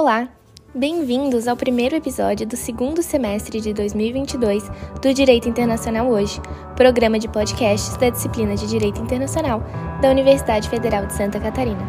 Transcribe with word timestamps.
Olá! 0.00 0.28
Bem-vindos 0.72 1.48
ao 1.48 1.56
primeiro 1.56 1.96
episódio 1.96 2.46
do 2.46 2.56
segundo 2.56 3.02
semestre 3.02 3.60
de 3.60 3.74
2022 3.74 4.70
do 5.02 5.12
Direito 5.12 5.48
Internacional 5.48 6.06
Hoje, 6.06 6.40
programa 6.76 7.18
de 7.18 7.26
podcasts 7.26 7.96
da 7.96 8.08
disciplina 8.08 8.54
de 8.54 8.68
Direito 8.68 9.00
Internacional 9.00 9.60
da 10.00 10.08
Universidade 10.08 10.68
Federal 10.68 11.04
de 11.04 11.14
Santa 11.14 11.40
Catarina. 11.40 11.84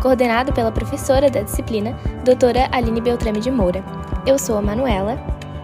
Coordenado 0.00 0.50
pela 0.54 0.72
professora 0.72 1.30
da 1.30 1.42
disciplina, 1.42 1.94
doutora 2.24 2.66
Aline 2.72 3.02
Beltrame 3.02 3.40
de 3.40 3.50
Moura. 3.50 3.84
Eu 4.26 4.38
sou 4.38 4.56
a 4.56 4.62
Manuela. 4.62 5.18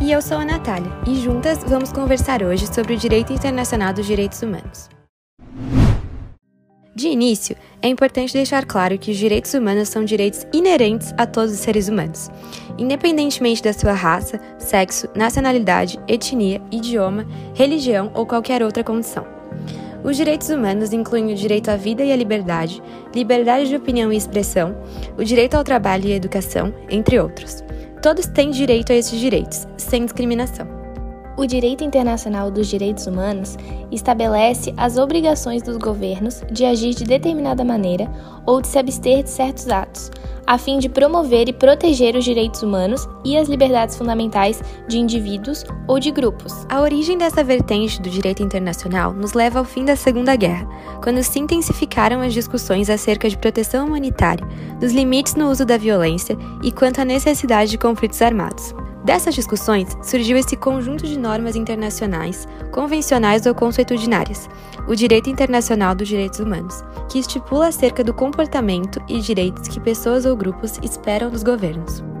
E 0.00 0.10
eu 0.10 0.22
sou 0.22 0.38
a 0.38 0.44
Natália, 0.44 0.90
e 1.06 1.16
juntas 1.16 1.62
vamos 1.64 1.92
conversar 1.92 2.42
hoje 2.42 2.66
sobre 2.66 2.94
o 2.94 2.96
Direito 2.96 3.30
Internacional 3.30 3.92
dos 3.92 4.06
Direitos 4.06 4.40
Humanos. 4.40 4.88
De 6.94 7.08
início, 7.08 7.56
é 7.82 7.88
importante 7.88 8.32
deixar 8.32 8.64
claro 8.64 8.96
que 8.96 9.10
os 9.10 9.16
direitos 9.16 9.52
humanos 9.52 9.88
são 9.88 10.04
direitos 10.04 10.46
inerentes 10.52 11.12
a 11.18 11.26
todos 11.26 11.52
os 11.52 11.58
seres 11.58 11.88
humanos, 11.88 12.30
independentemente 12.78 13.62
da 13.62 13.72
sua 13.72 13.92
raça, 13.92 14.40
sexo, 14.56 15.08
nacionalidade, 15.16 15.98
etnia, 16.06 16.62
idioma, 16.70 17.26
religião 17.54 18.12
ou 18.14 18.24
qualquer 18.24 18.62
outra 18.62 18.84
condição. 18.84 19.26
Os 20.04 20.16
direitos 20.16 20.48
humanos 20.48 20.92
incluem 20.92 21.32
o 21.32 21.36
direito 21.36 21.70
à 21.70 21.76
vida 21.76 22.04
e 22.04 22.12
à 22.12 22.16
liberdade, 22.16 22.82
liberdade 23.14 23.68
de 23.68 23.76
opinião 23.76 24.12
e 24.12 24.16
expressão, 24.16 24.76
o 25.18 25.24
direito 25.24 25.54
ao 25.54 25.64
trabalho 25.64 26.08
e 26.08 26.12
à 26.12 26.16
educação, 26.16 26.72
entre 26.88 27.20
outros. 27.20 27.62
Todos 28.00 28.26
têm 28.26 28.50
direito 28.50 28.92
a 28.92 28.96
esses 28.96 29.18
direitos, 29.18 29.66
sem 29.76 30.04
discriminação. 30.04 30.81
O 31.36 31.46
direito 31.46 31.82
internacional 31.82 32.50
dos 32.50 32.68
direitos 32.68 33.06
humanos 33.06 33.56
estabelece 33.90 34.74
as 34.76 34.98
obrigações 34.98 35.62
dos 35.62 35.76
governos 35.78 36.42
de 36.50 36.64
agir 36.64 36.94
de 36.94 37.04
determinada 37.04 37.64
maneira 37.64 38.10
ou 38.44 38.60
de 38.60 38.68
se 38.68 38.78
abster 38.78 39.22
de 39.22 39.30
certos 39.30 39.68
atos, 39.68 40.10
a 40.46 40.58
fim 40.58 40.78
de 40.78 40.88
promover 40.88 41.48
e 41.48 41.52
proteger 41.52 42.16
os 42.16 42.24
direitos 42.24 42.62
humanos 42.62 43.08
e 43.24 43.36
as 43.36 43.48
liberdades 43.48 43.96
fundamentais 43.96 44.60
de 44.86 44.98
indivíduos 44.98 45.64
ou 45.88 45.98
de 45.98 46.10
grupos. 46.10 46.66
A 46.68 46.80
origem 46.82 47.16
dessa 47.16 47.42
vertente 47.42 48.02
do 48.02 48.10
direito 48.10 48.42
internacional 48.42 49.14
nos 49.14 49.32
leva 49.32 49.58
ao 49.58 49.64
fim 49.64 49.84
da 49.84 49.96
Segunda 49.96 50.36
Guerra, 50.36 50.68
quando 51.02 51.22
se 51.22 51.38
intensificaram 51.38 52.20
as 52.20 52.34
discussões 52.34 52.90
acerca 52.90 53.28
de 53.28 53.38
proteção 53.38 53.86
humanitária, 53.86 54.46
dos 54.78 54.92
limites 54.92 55.34
no 55.34 55.50
uso 55.50 55.64
da 55.64 55.78
violência 55.78 56.36
e 56.62 56.70
quanto 56.70 57.00
à 57.00 57.04
necessidade 57.04 57.70
de 57.70 57.78
conflitos 57.78 58.20
armados. 58.20 58.74
Dessas 59.04 59.34
discussões 59.34 59.96
surgiu 60.02 60.36
esse 60.36 60.56
conjunto 60.56 61.06
de 61.06 61.18
normas 61.18 61.56
internacionais, 61.56 62.46
convencionais 62.70 63.46
ou 63.46 63.54
consuetudinárias, 63.54 64.48
o 64.86 64.94
Direito 64.94 65.28
Internacional 65.28 65.94
dos 65.94 66.06
Direitos 66.06 66.38
Humanos, 66.38 66.84
que 67.10 67.18
estipula 67.18 67.68
acerca 67.68 68.04
do 68.04 68.14
comportamento 68.14 69.02
e 69.08 69.18
direitos 69.18 69.66
que 69.66 69.80
pessoas 69.80 70.24
ou 70.24 70.36
grupos 70.36 70.78
esperam 70.82 71.30
dos 71.30 71.42
governos. 71.42 72.11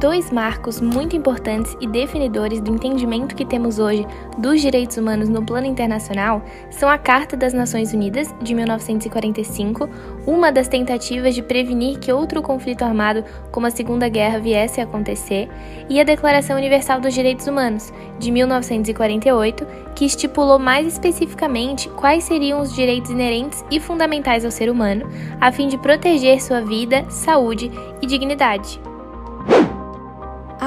Dois 0.00 0.30
marcos 0.30 0.80
muito 0.80 1.14
importantes 1.14 1.76
e 1.78 1.86
definidores 1.86 2.58
do 2.58 2.72
entendimento 2.72 3.36
que 3.36 3.44
temos 3.44 3.78
hoje 3.78 4.06
dos 4.38 4.62
direitos 4.62 4.96
humanos 4.96 5.28
no 5.28 5.44
plano 5.44 5.66
internacional 5.66 6.42
são 6.70 6.88
a 6.88 6.96
Carta 6.96 7.36
das 7.36 7.52
Nações 7.52 7.92
Unidas, 7.92 8.34
de 8.40 8.54
1945, 8.54 9.90
uma 10.26 10.50
das 10.50 10.68
tentativas 10.68 11.34
de 11.34 11.42
prevenir 11.42 11.98
que 11.98 12.10
outro 12.10 12.40
conflito 12.40 12.82
armado 12.82 13.22
como 13.52 13.66
a 13.66 13.70
Segunda 13.70 14.08
Guerra 14.08 14.38
viesse 14.38 14.80
a 14.80 14.84
acontecer, 14.84 15.50
e 15.86 16.00
a 16.00 16.04
Declaração 16.04 16.56
Universal 16.56 16.98
dos 16.98 17.12
Direitos 17.12 17.46
Humanos, 17.46 17.92
de 18.18 18.30
1948, 18.30 19.66
que 19.94 20.06
estipulou 20.06 20.58
mais 20.58 20.86
especificamente 20.86 21.90
quais 21.90 22.24
seriam 22.24 22.62
os 22.62 22.74
direitos 22.74 23.10
inerentes 23.10 23.62
e 23.70 23.78
fundamentais 23.78 24.46
ao 24.46 24.50
ser 24.50 24.70
humano, 24.70 25.06
a 25.38 25.52
fim 25.52 25.68
de 25.68 25.76
proteger 25.76 26.40
sua 26.40 26.62
vida, 26.62 27.04
saúde 27.10 27.70
e 28.00 28.06
dignidade. 28.06 28.80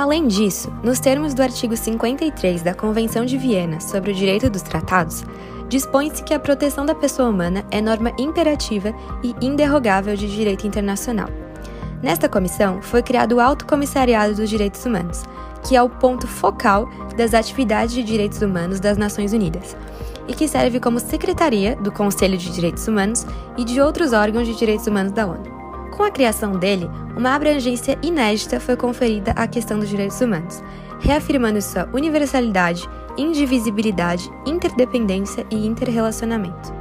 Além 0.04 0.28
disso, 0.28 0.70
nos 0.84 1.00
termos 1.00 1.34
do 1.34 1.42
artigo 1.42 1.78
53 1.78 2.62
da 2.62 2.74
Convenção 2.74 3.24
de 3.24 3.38
Viena 3.38 3.80
sobre 3.80 4.12
o 4.12 4.14
Direito 4.14 4.50
dos 4.50 4.62
Tratados, 4.62 5.24
dispõe-se 5.70 6.22
que 6.24 6.34
a 6.34 6.40
proteção 6.42 6.86
da 6.86 6.94
pessoa 6.94 7.30
humana 7.30 7.64
é 7.72 7.80
norma 7.80 8.12
imperativa 8.20 8.94
e 9.24 9.34
inderrogável 9.40 10.14
de 10.18 10.28
direito 10.28 10.68
internacional. 10.68 11.30
Nesta 12.02 12.28
comissão 12.28 12.82
foi 12.82 13.02
criado 13.02 13.36
o 13.36 13.40
Alto 13.40 13.66
Comissariado 13.66 14.36
dos 14.36 14.50
Direitos 14.50 14.86
Humanos, 14.86 15.24
que 15.66 15.74
é 15.74 15.82
o 15.82 15.88
ponto 15.90 16.28
focal 16.28 16.90
das 17.16 17.34
atividades 17.34 17.96
de 17.96 18.04
direitos 18.04 18.42
humanos 18.42 18.82
das 18.82 18.98
Nações 18.98 19.32
Unidas, 19.32 19.74
e 20.28 20.34
que 20.34 20.50
serve 20.50 20.82
como 20.82 21.00
secretaria 21.00 21.78
do 21.78 21.94
Conselho 21.94 22.38
de 22.38 22.52
Direitos 22.52 22.90
Humanos 22.90 23.26
e 23.58 23.64
de 23.64 23.80
outros 23.80 24.12
órgãos 24.12 24.48
de 24.50 24.54
direitos 24.54 24.86
humanos 24.86 25.14
da 25.14 25.26
ONU. 25.26 25.53
Com 25.96 26.02
a 26.02 26.10
criação 26.10 26.54
dele, 26.54 26.90
uma 27.16 27.36
abrangência 27.36 27.98
inédita 28.02 28.60
foi 28.60 28.76
conferida 28.76 29.32
à 29.36 29.46
questão 29.46 29.78
dos 29.78 29.88
direitos 29.88 30.20
humanos, 30.20 30.64
reafirmando 31.00 31.62
sua 31.62 31.88
universalidade, 31.94 32.90
indivisibilidade, 33.16 34.28
interdependência 34.44 35.46
e 35.52 35.68
interrelacionamento. 35.68 36.74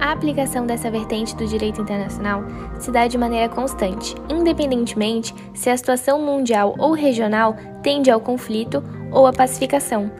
A 0.00 0.12
aplicação 0.12 0.64
dessa 0.64 0.90
vertente 0.90 1.36
do 1.36 1.46
direito 1.46 1.82
internacional 1.82 2.42
se 2.78 2.90
dá 2.90 3.06
de 3.06 3.18
maneira 3.18 3.48
constante, 3.48 4.14
independentemente 4.30 5.34
se 5.52 5.68
a 5.68 5.76
situação 5.76 6.18
mundial 6.18 6.74
ou 6.78 6.92
regional 6.92 7.56
tende 7.82 8.10
ao 8.10 8.20
conflito 8.20 8.82
ou 9.12 9.26
à 9.26 9.32
pacificação. 9.34 10.10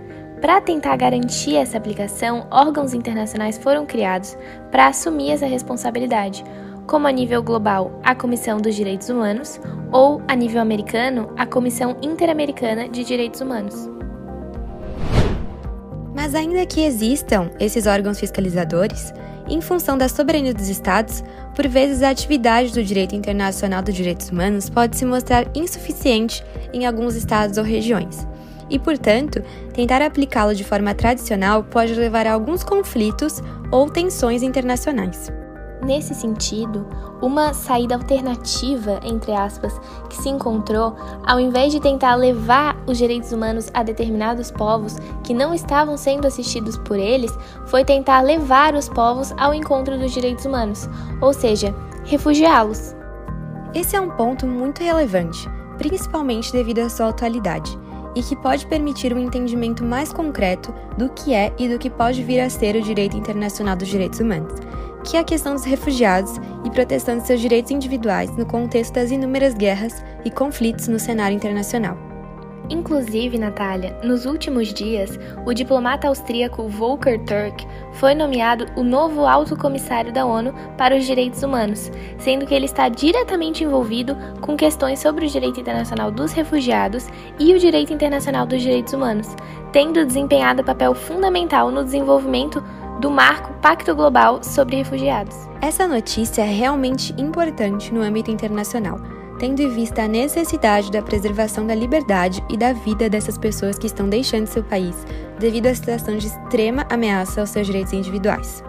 Para 0.43 0.61
tentar 0.61 0.97
garantir 0.97 1.57
essa 1.57 1.79
aplicação, 1.79 2.47
órgãos 2.51 2.93
internacionais 2.93 3.57
foram 3.57 3.87
criados 3.87 4.37
para 4.71 4.89
assumir 4.89 5.31
essa 5.31 5.47
responsabilidade, 5.47 6.45
como 6.89 7.07
a 7.07 7.13
nível 7.13 7.43
global 7.43 8.01
a 8.03 8.15
Comissão 8.15 8.59
dos 8.59 8.75
Direitos 8.75 9.11
Humanos 9.11 9.61
ou 9.93 10.21
a 10.27 10.35
nível 10.35 10.61
americano 10.61 11.31
a 11.37 11.47
Comissão 11.47 11.97
Interamericana 12.03 12.89
de 12.89 13.05
Direitos 13.05 13.43
Humanos. 13.43 13.89
Mas 16.15 16.35
ainda 16.35 16.67
que 16.67 16.81
existam 16.81 17.51
esses 17.61 17.87
órgãos 17.87 18.19
fiscalizadores, 18.19 19.13
em 19.49 19.61
função 19.61 19.97
da 19.97 20.09
soberania 20.09 20.53
dos 20.53 20.69
Estados, 20.69 21.23
por 21.55 21.69
vezes 21.69 22.03
a 22.03 22.11
atividade 22.11 22.73
do 22.73 22.83
direito 22.83 23.15
internacional 23.15 23.83
dos 23.83 23.95
direitos 23.95 24.31
humanos 24.31 24.69
pode 24.69 24.97
se 24.97 25.05
mostrar 25.05 25.47
insuficiente 25.55 26.43
em 26.73 26.87
alguns 26.87 27.15
estados 27.15 27.59
ou 27.59 27.65
regiões. 27.65 28.27
E, 28.71 28.79
portanto, 28.79 29.43
tentar 29.73 30.03
aplicá-lo 30.03 30.55
de 30.55 30.65
forma 30.65 30.95
tradicional 30.95 31.65
pode 31.65 31.95
levar 31.95 32.27
a 32.27 32.33
alguns 32.33 32.63
conflitos 32.63 33.43
ou 33.71 33.89
tensões 33.89 34.43
internacionais. 34.43 35.31
Nesse 35.83 36.13
sentido, 36.13 36.87
uma 37.23 37.55
saída 37.55 37.95
alternativa, 37.95 38.99
entre 39.05 39.33
aspas, 39.33 39.73
que 40.09 40.17
se 40.17 40.29
encontrou, 40.29 40.97
ao 41.25 41.39
invés 41.39 41.73
de 41.73 41.81
tentar 41.81 42.17
levar 42.17 42.77
os 42.87 42.99
direitos 42.99 43.33
humanos 43.33 43.71
a 43.73 43.83
determinados 43.85 44.51
povos 44.51 44.97
que 45.23 45.33
não 45.33 45.55
estavam 45.55 45.97
sendo 45.97 46.27
assistidos 46.27 46.77
por 46.79 46.99
eles, 46.99 47.33
foi 47.67 47.85
tentar 47.85 48.23
levar 48.23 48.75
os 48.75 48.89
povos 48.89 49.33
ao 49.37 49.55
encontro 49.55 49.97
dos 49.97 50.13
direitos 50.13 50.45
humanos, 50.45 50.89
ou 51.21 51.33
seja, 51.33 51.75
refugiá-los. 52.05 52.97
Esse 53.73 53.95
é 53.95 54.01
um 54.01 54.11
ponto 54.11 54.47
muito 54.47 54.83
relevante, 54.83 55.49
principalmente 55.77 56.53
devido 56.53 56.81
à 56.81 56.89
sua 56.89 57.11
atualidade, 57.11 57.79
e 58.17 58.23
que 58.23 58.35
pode 58.35 58.67
permitir 58.67 59.15
um 59.15 59.19
entendimento 59.19 59.85
mais 59.85 60.13
concreto 60.13 60.75
do 60.97 61.09
que 61.11 61.33
é 61.33 61.53
e 61.57 61.69
do 61.69 61.79
que 61.79 61.89
pode 61.89 62.23
vir 62.25 62.41
a 62.41 62.51
ser 62.51 62.75
o 62.75 62.83
direito 62.83 63.17
internacional 63.17 63.77
dos 63.77 63.87
direitos 63.87 64.19
humanos 64.19 64.55
que 65.09 65.17
a 65.17 65.25
questão 65.25 65.55
dos 65.55 65.65
refugiados 65.65 66.39
e 66.65 66.71
proteção 66.71 67.17
de 67.17 67.27
seus 67.27 67.41
direitos 67.41 67.71
individuais 67.71 68.31
no 68.37 68.45
contexto 68.45 68.95
das 68.95 69.11
inúmeras 69.11 69.55
guerras 69.55 70.05
e 70.23 70.31
conflitos 70.31 70.87
no 70.87 70.99
cenário 70.99 71.35
internacional. 71.35 71.97
Inclusive, 72.71 73.39
Natália, 73.39 73.99
nos 74.05 74.27
últimos 74.27 74.75
dias, 74.75 75.19
o 75.47 75.55
diplomata 75.55 76.09
austríaco 76.09 76.69
Volker 76.69 77.19
Turk 77.25 77.67
foi 77.95 78.15
nomeado 78.15 78.67
o 78.77 78.85
novo 78.85 79.25
alto 79.25 79.57
comissário 79.57 80.13
da 80.13 80.27
ONU 80.27 80.53
para 80.77 80.95
os 80.95 81.07
Direitos 81.07 81.43
Humanos, 81.43 81.91
sendo 82.19 82.47
que 82.47 82.55
ele 82.55 82.67
está 82.67 82.91
diretamente 82.91 83.65
envolvido 83.65 84.15
com 84.43 84.55
questões 84.55 84.99
sobre 84.99 85.25
o 85.25 85.31
direito 85.31 85.59
internacional 85.59 86.11
dos 86.11 86.33
refugiados 86.33 87.07
e 87.39 87.55
o 87.55 87.59
direito 87.59 87.95
internacional 87.95 88.45
dos 88.45 88.61
direitos 88.61 88.93
humanos, 88.93 89.35
tendo 89.73 90.05
desempenhado 90.05 90.63
papel 90.63 90.95
fundamental 90.95 91.71
no 91.71 91.83
desenvolvimento 91.83 92.63
do 92.99 93.11
marco 93.11 93.53
Pacto 93.63 93.95
Global 93.95 94.43
sobre 94.43 94.77
Refugiados. 94.77 95.37
Essa 95.61 95.87
notícia 95.87 96.43
é 96.43 96.51
realmente 96.51 97.15
importante 97.17 97.95
no 97.95 98.03
âmbito 98.03 98.31
internacional, 98.31 99.01
tendo 99.39 99.63
em 99.63 99.69
vista 99.69 100.03
a 100.03 100.09
necessidade 100.09 100.91
da 100.91 101.01
preservação 101.01 101.65
da 101.65 101.75
liberdade 101.75 102.43
e 102.51 102.57
da 102.57 102.73
vida 102.73 103.09
dessas 103.09 103.39
pessoas 103.39 103.79
que 103.79 103.87
estão 103.87 104.09
deixando 104.09 104.49
seu 104.49 104.65
país 104.65 104.97
devido 105.39 105.69
à 105.69 105.75
situação 105.75 106.17
de 106.17 106.27
extrema 106.27 106.85
ameaça 106.91 107.41
aos 107.41 107.51
seus 107.51 107.67
direitos 107.67 107.93
individuais. 107.93 108.65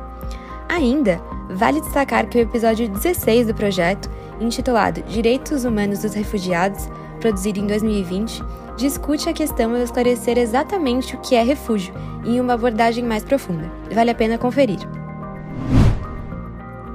Ainda, 0.70 1.20
vale 1.50 1.82
destacar 1.82 2.28
que 2.28 2.38
o 2.38 2.42
episódio 2.42 2.88
16 2.88 3.48
do 3.48 3.56
projeto, 3.56 4.10
intitulado 4.40 5.02
Direitos 5.04 5.66
Humanos 5.66 6.04
dos 6.04 6.14
Refugiados, 6.14 6.88
produzido 7.20 7.60
em 7.60 7.68
2020, 7.68 8.44
discute 8.78 9.30
a 9.30 9.34
questão 9.34 9.76
ao 9.76 9.82
esclarecer 9.82 10.38
exatamente 10.38 11.16
o 11.16 11.20
que 11.20 11.36
é 11.36 11.44
refúgio 11.44 11.94
em 12.26 12.40
uma 12.40 12.54
abordagem 12.54 13.04
mais 13.04 13.24
profunda. 13.24 13.70
Vale 13.94 14.12
a 14.12 14.16
pena 14.16 14.38
conferir. 14.38 14.80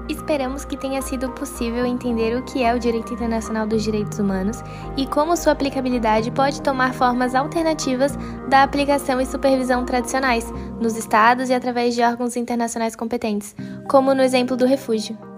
Esperamos 0.08 0.64
que 0.64 0.76
tenha 0.76 1.00
sido 1.02 1.30
possível 1.30 1.84
entender 1.84 2.36
o 2.36 2.42
que 2.42 2.62
é 2.62 2.74
o 2.74 2.78
direito 2.78 3.12
internacional 3.12 3.66
dos 3.66 3.82
direitos 3.82 4.18
humanos 4.18 4.62
e 4.96 5.06
como 5.06 5.36
sua 5.36 5.52
aplicabilidade 5.52 6.30
pode 6.30 6.60
tomar 6.62 6.94
formas 6.94 7.34
alternativas 7.34 8.16
da 8.48 8.62
aplicação 8.62 9.20
e 9.20 9.26
supervisão 9.26 9.84
tradicionais 9.84 10.52
nos 10.80 10.96
estados 10.96 11.50
e 11.50 11.54
através 11.54 11.94
de 11.94 12.02
órgãos 12.02 12.36
internacionais 12.36 12.96
competentes, 12.96 13.54
como 13.88 14.14
no 14.14 14.22
exemplo 14.22 14.56
do 14.56 14.66
refúgio. 14.66 15.33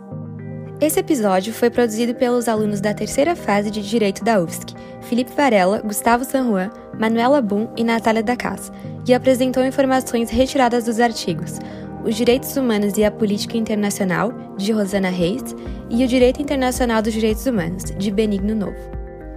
Esse 0.78 1.00
episódio 1.00 1.54
foi 1.54 1.70
produzido 1.70 2.14
pelos 2.14 2.48
alunos 2.48 2.82
da 2.82 2.92
terceira 2.92 3.34
fase 3.34 3.70
de 3.70 3.80
Direito 3.80 4.22
da 4.22 4.38
UFSC, 4.38 4.74
Felipe 5.00 5.32
Varela, 5.34 5.80
Gustavo 5.80 6.22
Sanjuan, 6.22 6.70
Manuela 6.98 7.40
Boom 7.40 7.68
e 7.78 7.82
Natália 7.82 8.22
da 8.22 8.36
Casa, 8.36 8.70
e 9.08 9.14
apresentou 9.14 9.64
informações 9.64 10.28
retiradas 10.28 10.84
dos 10.84 11.00
artigos 11.00 11.58
Os 12.04 12.14
Direitos 12.14 12.54
Humanos 12.58 12.98
e 12.98 13.04
a 13.04 13.10
Política 13.10 13.56
Internacional, 13.56 14.32
de 14.58 14.70
Rosana 14.70 15.08
Reis, 15.08 15.56
e 15.88 16.04
O 16.04 16.08
Direito 16.08 16.42
Internacional 16.42 17.00
dos 17.00 17.14
Direitos 17.14 17.46
Humanos, 17.46 17.84
de 17.96 18.10
Benigno 18.10 18.54
Novo. 18.54 18.76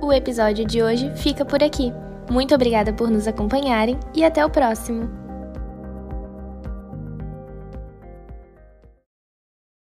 O 0.01 0.11
episódio 0.11 0.65
de 0.65 0.83
hoje 0.83 1.09
fica 1.15 1.45
por 1.45 1.63
aqui. 1.63 1.93
Muito 2.29 2.53
obrigada 2.53 2.91
por 2.91 3.09
nos 3.09 3.27
acompanharem 3.27 3.97
e 4.13 4.25
até 4.25 4.45
o 4.45 4.49
próximo! 4.49 5.28